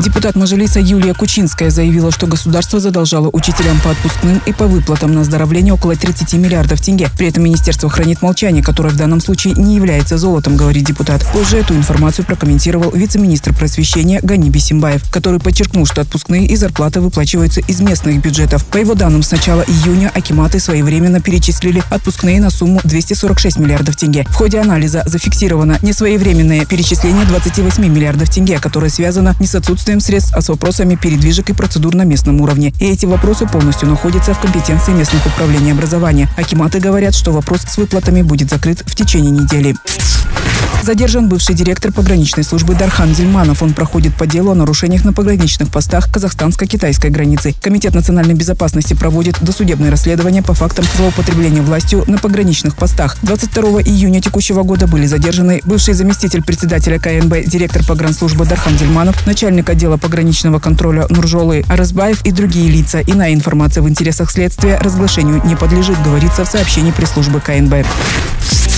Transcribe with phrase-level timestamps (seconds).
[0.00, 5.20] Депутат Мажилиса Юлия Кучинская заявила, что государство задолжало учителям по отпускным и по выплатам на
[5.20, 7.08] оздоровление около 30 миллиардов тенге.
[7.16, 11.24] При этом министерство хранит молчание, которое в данном случае не является золотом, говорит депутат.
[11.32, 17.60] Позже эту информацию прокомментировал вице-министр просвещения Ганиби Симбаев, который подчеркнул, что отпускные и зарплаты выплачиваются
[17.60, 18.64] из местных бюджетов.
[18.64, 24.26] По его данным, с начала июня Акиматы своевременно перечислили отпускные на сумму 246 миллиардов тенге.
[24.30, 30.00] В ходе анализа зафиксировано несвоевременное перечисление 28 миллиардов тенге, которое связано не с отсутствием отсутствием
[30.00, 32.72] средств, а с вопросами передвижек и процедур на местном уровне.
[32.78, 36.28] И эти вопросы полностью находятся в компетенции местных управлений образования.
[36.36, 39.74] Акиматы говорят, что вопрос с выплатами будет закрыт в течение недели.
[40.82, 43.62] Задержан бывший директор пограничной службы Дархан Зельманов.
[43.62, 47.54] Он проходит по делу о нарушениях на пограничных постах казахстанско-китайской границы.
[47.62, 53.16] Комитет национальной безопасности проводит досудебное расследование по фактам злоупотребления властью на пограничных постах.
[53.22, 59.70] 22 июня текущего года были задержаны бывший заместитель председателя КНБ, директор погранслужбы Дархан Зельманов, начальник
[59.70, 63.02] отдела пограничного контроля Нуржолы Аразбаев и другие лица.
[63.06, 67.86] Иная информация в интересах следствия разглашению не подлежит, говорится в сообщении пресс-службы КНБ.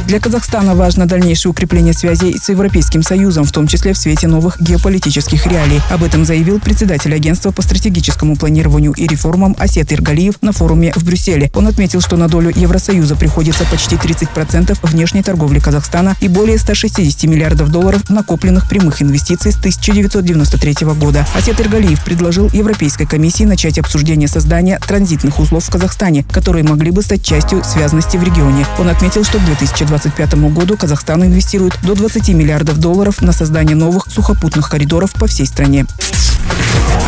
[0.07, 4.61] Для Казахстана важно дальнейшее укрепление связей с Европейским Союзом, в том числе в свете новых
[4.61, 5.81] геополитических реалий.
[5.91, 11.05] Об этом заявил председатель агентства по стратегическому планированию и реформам Асет Иргалиев на форуме в
[11.05, 11.51] Брюсселе.
[11.55, 17.25] Он отметил, что на долю Евросоюза приходится почти 30% внешней торговли Казахстана и более 160
[17.25, 21.27] миллиардов долларов накопленных прямых инвестиций с 1993 года.
[21.35, 27.03] Асет Иргалиев предложил Европейской комиссии начать обсуждение создания транзитных узлов в Казахстане, которые могли бы
[27.03, 28.67] стать частью связности в регионе.
[28.79, 33.77] Он отметил, что к 2020 2025 году Казахстан инвестирует до 20 миллиардов долларов на создание
[33.77, 35.87] новых сухопутных коридоров по всей стране.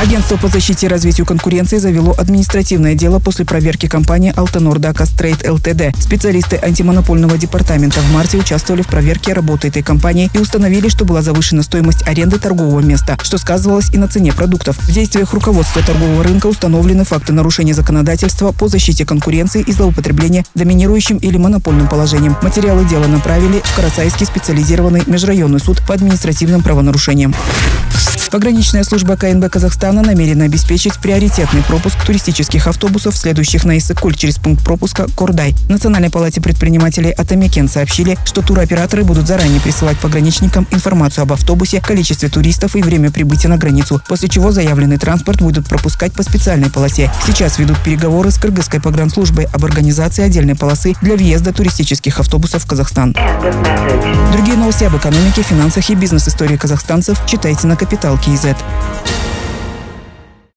[0.00, 5.48] Агентство по защите и развитию конкуренции завело административное дело после проверки компании «Алтенор Дака Стрейт
[5.48, 5.98] ЛТД».
[5.98, 11.22] Специалисты антимонопольного департамента в марте участвовали в проверке работы этой компании и установили, что была
[11.22, 14.76] завышена стоимость аренды торгового места, что сказывалось и на цене продуктов.
[14.78, 21.16] В действиях руководства торгового рынка установлены факты нарушения законодательства по защите конкуренции и злоупотребления доминирующим
[21.16, 22.36] или монопольным положением.
[22.42, 27.34] Материалы дела направили в Карасайский специализированный межрайонный суд по административным правонарушениям.
[28.36, 34.62] Пограничная служба КНБ Казахстана намерена обеспечить приоритетный пропуск туристических автобусов, следующих на Иссык-Куль через пункт
[34.62, 35.54] пропуска Кордай.
[35.54, 41.80] В Национальной палате предпринимателей Атамекен сообщили, что туроператоры будут заранее присылать пограничникам информацию об автобусе,
[41.80, 46.68] количестве туристов и время прибытия на границу, после чего заявленный транспорт будут пропускать по специальной
[46.68, 47.10] полосе.
[47.26, 52.66] Сейчас ведут переговоры с Кыргызской погранслужбой об организации отдельной полосы для въезда туристических автобусов в
[52.66, 53.16] Казахстан.
[54.32, 58.64] Другие новости об экономике, финансах и бизнес-истории казахстанцев читайте на Капитал intézet